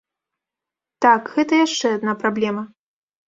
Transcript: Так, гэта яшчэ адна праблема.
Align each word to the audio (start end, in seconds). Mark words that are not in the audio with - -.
Так, 1.05 1.29
гэта 1.35 1.53
яшчэ 1.65 1.87
адна 1.97 2.17
праблема. 2.23 2.63